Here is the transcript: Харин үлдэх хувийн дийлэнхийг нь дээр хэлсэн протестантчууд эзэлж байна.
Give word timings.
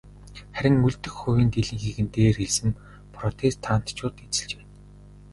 Харин 0.55 0.77
үлдэх 0.87 1.13
хувийн 1.17 1.49
дийлэнхийг 1.51 1.97
нь 2.03 2.11
дээр 2.15 2.35
хэлсэн 2.39 2.69
протестантчууд 3.15 4.15
эзэлж 4.25 4.51
байна. 4.57 4.73